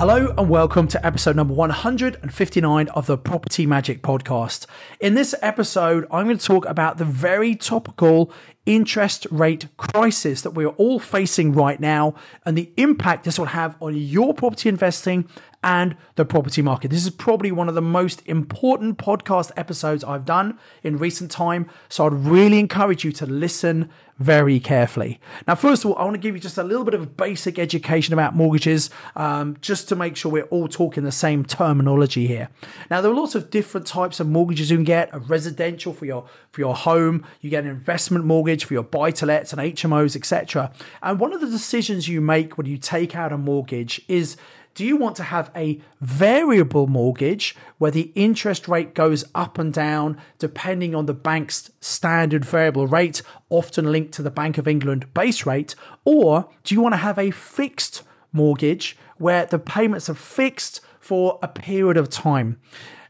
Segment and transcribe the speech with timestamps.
[0.00, 4.64] Hello and welcome to episode number 159 of the Property Magic podcast.
[4.98, 8.32] In this episode, I'm going to talk about the very topical
[8.64, 12.14] interest rate crisis that we're all facing right now
[12.46, 15.28] and the impact this will have on your property investing
[15.62, 16.90] and the property market.
[16.90, 21.68] This is probably one of the most important podcast episodes I've done in recent time.
[21.90, 25.18] So I'd really encourage you to listen very carefully.
[25.48, 27.58] Now, first of all, I want to give you just a little bit of basic
[27.58, 32.50] education about mortgages, um, just to make sure we're all talking the same terminology here.
[32.90, 36.04] Now, there are lots of different types of mortgages you can get: a residential for
[36.04, 40.72] your for your home, you get an investment mortgage for your buy-to-lets and HMOs, etc.
[41.02, 44.36] And one of the decisions you make when you take out a mortgage is
[44.74, 49.72] do you want to have a variable mortgage where the interest rate goes up and
[49.72, 55.12] down depending on the bank's standard variable rate, often linked to the Bank of England
[55.12, 55.74] base rate?
[56.04, 61.38] Or do you want to have a fixed mortgage where the payments are fixed for
[61.42, 62.60] a period of time?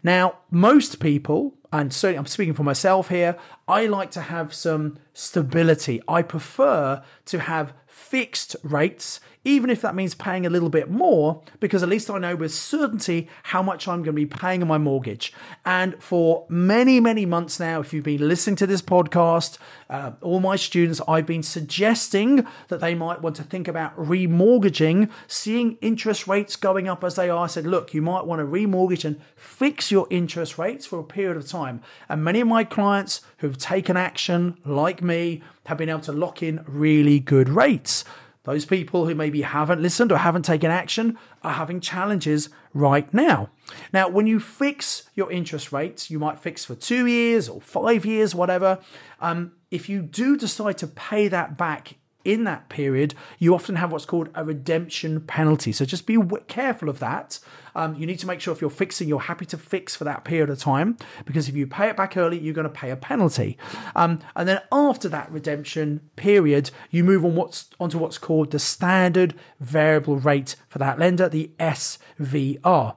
[0.03, 3.37] Now, most people, and certainly I'm speaking for myself here,
[3.69, 6.01] I like to have some stability.
[6.09, 11.43] I prefer to have fixed rates, even if that means paying a little bit more,
[11.61, 14.69] because at least I know with certainty how much I'm going to be paying on
[14.69, 15.33] my mortgage.
[15.65, 19.57] And for many, many months now, if you've been listening to this podcast,
[19.89, 25.11] uh, all my students, I've been suggesting that they might want to think about remortgaging,
[25.27, 27.45] seeing interest rates going up as they are.
[27.45, 31.05] I said, look, you might want to remortgage and fix your interest rates for a
[31.05, 31.81] period of time.
[32.11, 36.43] And many of my clients who've taken action, like me, have been able to lock
[36.43, 38.05] in really good rates.
[38.45, 43.51] Those people who maybe haven't listened or haven't taken action are having challenges right now.
[43.93, 48.07] Now, when you fix your interest rates, you might fix for two years or five
[48.07, 48.79] years, whatever.
[49.21, 53.93] Um, if you do decide to pay that back in that period, you often have
[53.93, 55.73] what's called a redemption penalty.
[55.73, 57.39] So just be careful of that.
[57.75, 60.25] Um, you need to make sure if you're fixing, you're happy to fix for that
[60.25, 62.97] period of time because if you pay it back early, you're going to pay a
[62.97, 63.57] penalty.
[63.95, 68.59] Um, and then after that redemption period, you move on what's onto what's called the
[68.59, 72.97] standard variable rate for that lender, the SVR.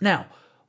[0.00, 0.26] Now,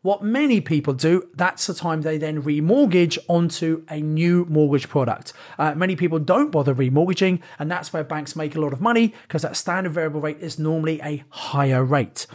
[0.08, 5.34] what many people do, that's the time they then remortgage onto a new mortgage product.
[5.60, 9.14] Uh, many people don't bother remortgaging, and that's where banks make a lot of money
[9.24, 12.26] because that standard variable rate is normally a higher rate.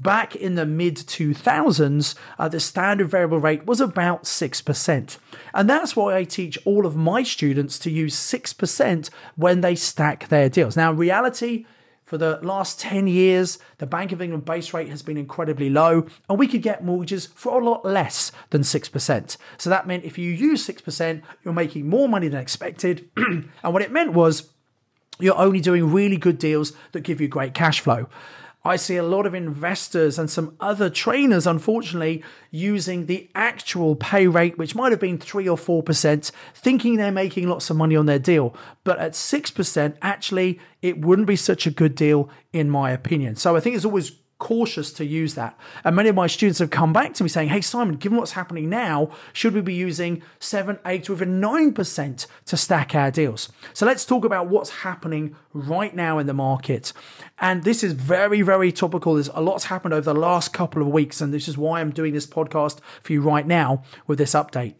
[0.00, 5.18] Back in the mid 2000s, uh, the standard variable rate was about 6%.
[5.54, 10.26] And that's why I teach all of my students to use 6% when they stack
[10.26, 10.76] their deals.
[10.76, 11.64] Now, reality,
[12.10, 16.08] for the last 10 years, the Bank of England base rate has been incredibly low,
[16.28, 19.36] and we could get mortgages for a lot less than 6%.
[19.58, 23.08] So that meant if you use 6%, you're making more money than expected.
[23.16, 24.50] and what it meant was
[25.20, 28.08] you're only doing really good deals that give you great cash flow.
[28.62, 34.26] I see a lot of investors and some other trainers, unfortunately, using the actual pay
[34.26, 38.04] rate, which might have been 3 or 4%, thinking they're making lots of money on
[38.04, 38.54] their deal.
[38.84, 43.36] But at 6%, actually, it wouldn't be such a good deal, in my opinion.
[43.36, 45.56] So I think it's always cautious to use that.
[45.84, 48.32] And many of my students have come back to me saying, Hey, Simon, given what's
[48.32, 53.52] happening now, should we be using 7, 8, or even 9% to stack our deals?
[53.72, 56.92] So let's talk about what's happening right now in the market.
[57.38, 59.14] And this is very, very topical.
[59.14, 61.20] There's a lot's happened over the last couple of weeks.
[61.20, 64.74] And this is why I'm doing this podcast for you right now with this update.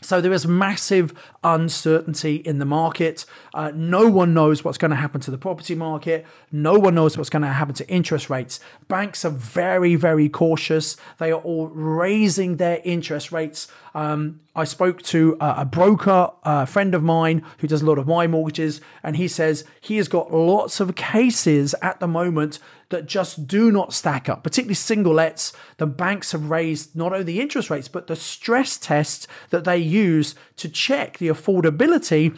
[0.00, 3.26] So there is massive uncertainty in the market.
[3.52, 6.24] Uh, no one knows what's going to happen to the property market.
[6.52, 8.60] No one knows what's going to happen to interest rates.
[8.86, 10.96] Banks are very, very cautious.
[11.18, 13.66] They are all raising their interest rates.
[13.92, 17.98] Um, I spoke to a, a broker, a friend of mine who does a lot
[17.98, 22.60] of my mortgages, and he says he has got lots of cases at the moment
[22.90, 25.52] that just do not stack up, particularly single lets.
[25.76, 29.78] The banks have raised not only the interest rates, but the stress tests that they
[29.78, 32.36] use to check the affordability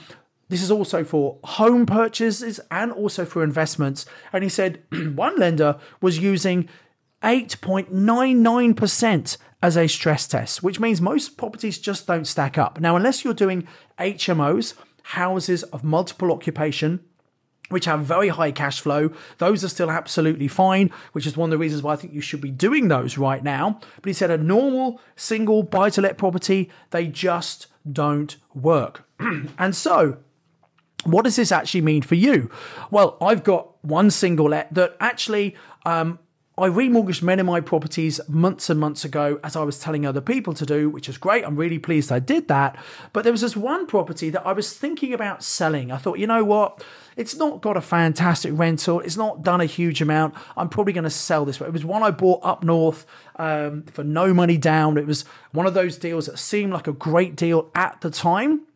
[0.51, 4.05] this is also for home purchases and also for investments.
[4.33, 4.83] And he said
[5.15, 6.69] one lender was using
[7.23, 12.81] 8.99% as a stress test, which means most properties just don't stack up.
[12.81, 13.69] Now, unless you're doing
[13.99, 17.01] HMOs, houses of multiple occupation,
[17.71, 19.11] which have very high cash flow.
[19.39, 22.21] Those are still absolutely fine, which is one of the reasons why I think you
[22.21, 23.81] should be doing those right now.
[23.97, 29.09] But he said a normal single buy to let property, they just don't work.
[29.59, 30.19] and so,
[31.05, 32.51] what does this actually mean for you?
[32.91, 35.57] Well, I've got one single let that actually
[35.87, 36.19] um,
[36.61, 40.21] I remortgaged many of my properties months and months ago, as I was telling other
[40.21, 41.43] people to do, which is great.
[41.45, 42.77] I'm really pleased I did that.
[43.15, 45.91] But there was this one property that I was thinking about selling.
[45.91, 46.85] I thought, you know what?
[47.17, 49.01] It's not got a fantastic rental.
[49.01, 50.35] It's not done a huge amount.
[50.57, 51.61] I'm probably going to sell this.
[51.61, 54.99] It was one I bought up north um, for no money down.
[54.99, 58.67] It was one of those deals that seemed like a great deal at the time.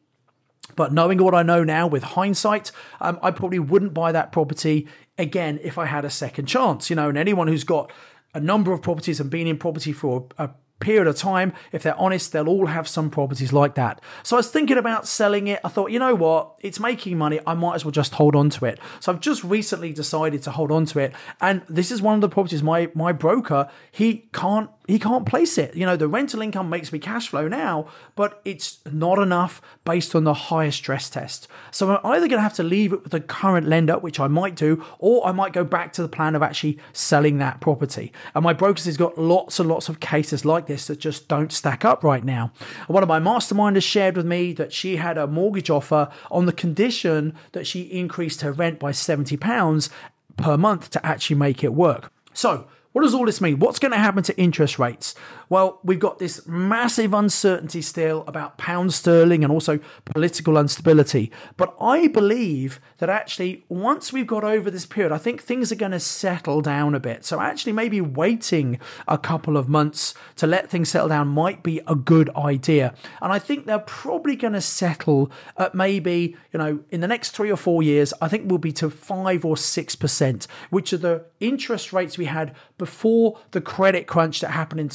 [0.77, 4.89] But knowing what I know now with hindsight, um, I probably wouldn't buy that property
[5.19, 6.91] again if I had a second chance.
[6.91, 7.93] You know, and anyone who's got
[8.35, 10.51] a number of properties and been in property for a, a
[10.81, 14.01] period of time, if they're honest, they'll all have some properties like that.
[14.23, 15.61] So I was thinking about selling it.
[15.65, 16.57] I thought, you know what?
[16.61, 17.41] It's making money.
[17.47, 18.79] I might as well just hold on to it.
[19.01, 21.15] So I've just recently decided to hold on to it.
[21.41, 25.57] And this is one of the properties my my broker, he can't he can't place
[25.57, 25.75] it.
[25.75, 30.15] You know, the rental income makes me cash flow now, but it's not enough based
[30.15, 31.49] on the higher stress test.
[31.71, 34.27] So I'm either going to have to leave it with the current lender, which I
[34.27, 38.13] might do, or I might go back to the plan of actually selling that property.
[38.35, 41.53] And my brokers has got lots and lots of cases like this that just don't
[41.53, 42.53] stack up right now.
[42.87, 46.53] One of my masterminders shared with me that she had a mortgage offer on the
[46.53, 49.89] condition that she increased her rent by £70
[50.37, 52.13] per month to actually make it work.
[52.35, 53.59] So, what does all this mean?
[53.59, 55.17] What's going to happen to interest rates?
[55.55, 61.31] Well, we've got this massive uncertainty still about pound sterling and also political instability.
[61.57, 65.77] But I believe that actually, once we've got over this period, I think things are
[65.77, 67.25] going to settle down a bit.
[67.25, 71.81] So, actually, maybe waiting a couple of months to let things settle down might be
[71.87, 72.93] a good idea.
[73.23, 77.31] And I think they're probably going to settle at maybe, you know, in the next
[77.31, 81.27] three or four years, I think we'll be to five or 6%, which are the
[81.39, 84.89] interest rates we had before the credit crunch that happened in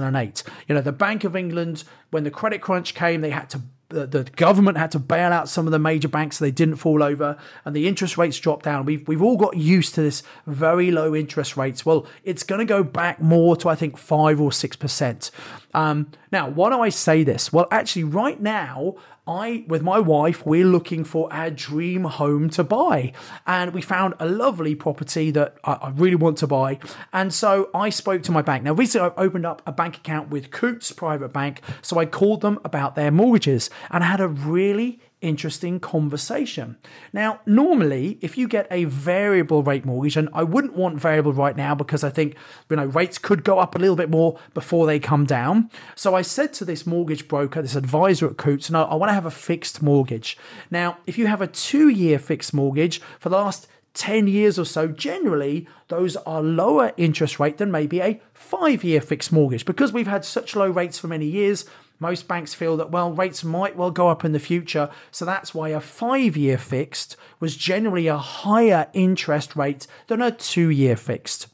[0.00, 0.42] 2008.
[0.68, 4.06] You know, the Bank of England, when the credit crunch came, they had to the,
[4.06, 7.02] the government had to bail out some of the major banks so they didn't fall
[7.02, 8.84] over and the interest rates dropped down.
[8.84, 11.84] We've, we've all got used to this very low interest rates.
[11.84, 15.30] Well, it's going to go back more to, I think, five or 6%.
[15.74, 17.52] Um, now, why do I say this?
[17.52, 18.94] Well, actually, right now,
[19.30, 23.12] I, with my wife, we're looking for our dream home to buy.
[23.46, 26.80] And we found a lovely property that I, I really want to buy.
[27.12, 28.64] And so I spoke to my bank.
[28.64, 31.60] Now, recently I opened up a bank account with Coutts Private Bank.
[31.80, 36.76] So I called them about their mortgages and I had a really interesting conversation.
[37.12, 41.56] Now, normally, if you get a variable rate mortgage, and I wouldn't want variable right
[41.56, 42.36] now because I think
[42.68, 45.70] you know rates could go up a little bit more before they come down.
[45.94, 49.14] So I said to this mortgage broker, this advisor at Coutts, no, I want to
[49.14, 50.38] have a fixed mortgage.
[50.70, 54.88] Now, if you have a two-year fixed mortgage for the last 10 years or so,
[54.88, 59.64] generally, those are lower interest rate than maybe a five year fixed mortgage.
[59.64, 61.64] Because we've had such low rates for many years,
[62.00, 64.90] most banks feel that, well, rates might well go up in the future.
[65.10, 70.32] So that's why a five year fixed was generally a higher interest rate than a
[70.32, 71.46] two year fixed.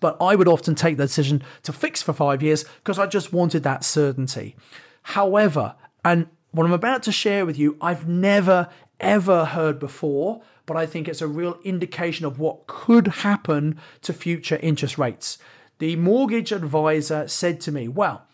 [0.00, 3.32] But I would often take the decision to fix for five years because I just
[3.32, 4.56] wanted that certainty.
[5.02, 8.68] However, and what I'm about to share with you, I've never
[8.98, 14.12] ever heard before, but I think it's a real indication of what could happen to
[14.12, 15.38] future interest rates.
[15.78, 18.26] The mortgage advisor said to me, Well,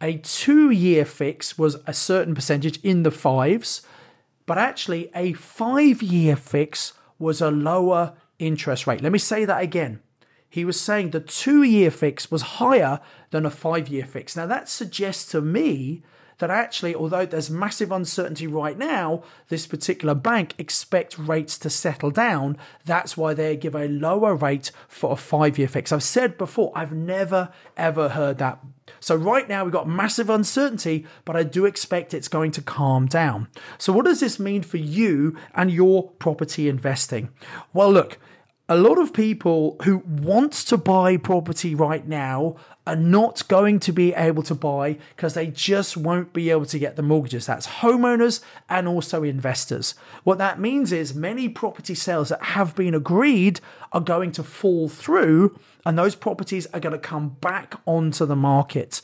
[0.00, 3.82] a two year fix was a certain percentage in the fives,
[4.46, 9.02] but actually a five year fix was a lower interest rate.
[9.02, 10.00] Let me say that again.
[10.48, 14.36] He was saying the two year fix was higher than a five year fix.
[14.36, 16.02] Now, that suggests to me
[16.40, 22.10] that actually, although there's massive uncertainty right now, this particular bank expect rates to settle
[22.10, 22.56] down.
[22.84, 25.92] That's why they give a lower rate for a five year fix.
[25.92, 28.58] I've said before, I've never ever heard that.
[28.98, 33.06] So right now we've got massive uncertainty, but I do expect it's going to calm
[33.06, 33.48] down.
[33.78, 37.30] So what does this mean for you and your property investing?
[37.72, 38.18] Well, look,
[38.70, 42.54] a lot of people who want to buy property right now
[42.86, 46.78] are not going to be able to buy because they just won't be able to
[46.78, 47.46] get the mortgages.
[47.46, 49.96] That's homeowners and also investors.
[50.22, 53.60] What that means is many property sales that have been agreed
[53.92, 58.36] are going to fall through and those properties are going to come back onto the
[58.36, 59.02] market.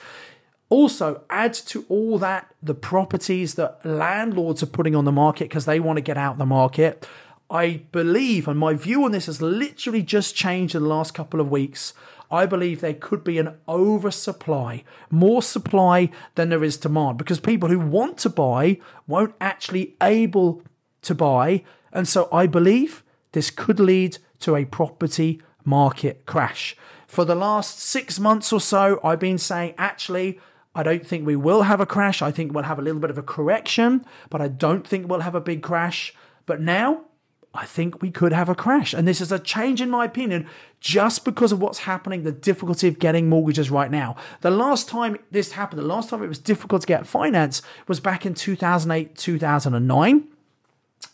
[0.69, 5.65] Also, add to all that the properties that landlords are putting on the market because
[5.65, 7.05] they want to get out the market
[7.51, 11.41] I believe, and my view on this has literally just changed in the last couple
[11.41, 11.95] of weeks.
[12.31, 17.69] I believe there could be an oversupply, more supply than there is demand, because people
[17.69, 20.63] who want to buy won't actually able
[21.03, 21.63] to buy,
[21.93, 26.77] and so I believe this could lead to a property market crash.
[27.07, 30.41] For the last six months or so, I've been saying actually
[30.77, 32.21] I don't think we will have a crash.
[32.21, 35.21] I think we'll have a little bit of a correction, but I don't think we'll
[35.21, 36.15] have a big crash.
[36.45, 37.07] But now,
[37.57, 38.93] I think we could have a crash.
[38.93, 40.47] And this is a change, in my opinion,
[40.81, 44.17] just because of what's happening, the difficulty of getting mortgages right now.
[44.43, 47.99] The last time this happened, the last time it was difficult to get finance was
[47.99, 50.29] back in 2008, 2009.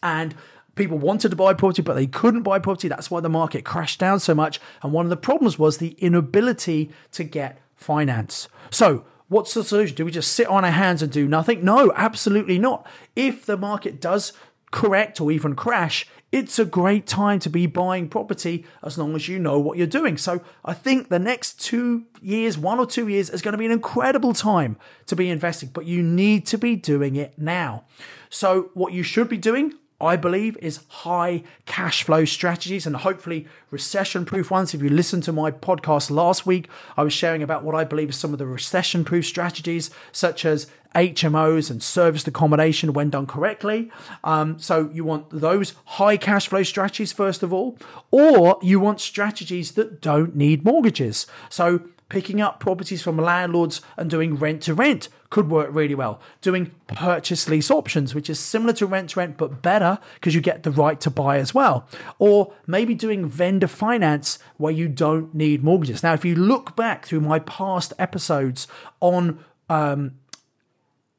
[0.03, 0.35] And
[0.75, 2.89] people wanted to buy property, but they couldn't buy property.
[2.89, 4.61] That's why the market crashed down so much.
[4.83, 8.49] And one of the problems was the inability to get finance.
[8.71, 9.97] So, what's the solution?
[9.97, 11.65] Do we just sit on our hands and do nothing?
[11.65, 12.87] No, absolutely not.
[13.15, 14.33] If the market does
[14.71, 19.29] correct or even crash, it's a great time to be buying property as long as
[19.29, 20.17] you know what you're doing.
[20.17, 23.67] So I think the next two years, one or two years, is going to be
[23.67, 27.85] an incredible time to be investing, but you need to be doing it now.
[28.31, 33.47] So what you should be doing, I believe, is high cash flow strategies and hopefully
[33.71, 34.75] recession proof ones.
[34.75, 38.09] If you listened to my podcast last week, I was sharing about what I believe
[38.09, 43.27] are some of the recession proof strategies, such as HMOs and serviced accommodation when done
[43.27, 43.91] correctly.
[44.25, 47.79] Um, so you want those high cash flow strategies first of all,
[48.11, 51.27] or you want strategies that don't need mortgages.
[51.49, 51.83] So
[52.13, 56.21] picking up properties from landlords and doing rent to rent could work really well.
[56.43, 60.43] Doing purchase lease options, which is similar to rent to rent but better because you
[60.43, 61.89] get the right to buy as well.
[62.19, 66.03] Or maybe doing vendor finance where you don't need mortgages.
[66.03, 68.69] Now, if you look back through my past episodes
[69.01, 70.17] on um,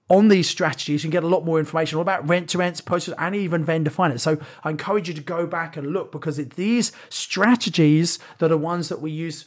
[0.09, 2.81] on these strategies, you can get a lot more information all about rent to rents,
[2.81, 4.21] posters, and even vendor finance.
[4.21, 8.57] So I encourage you to go back and look because it's these strategies that are
[8.57, 9.45] ones that we use